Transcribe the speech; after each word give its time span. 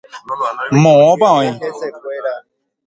Moõpa 0.81 1.29
oĩ. 1.37 1.49